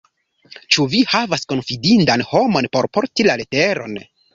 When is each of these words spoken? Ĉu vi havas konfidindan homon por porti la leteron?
Ĉu 0.75 0.85
vi 0.93 1.01
havas 1.11 1.45
konfidindan 1.55 2.27
homon 2.33 2.73
por 2.79 2.93
porti 2.99 3.33
la 3.33 3.41
leteron? 3.45 4.07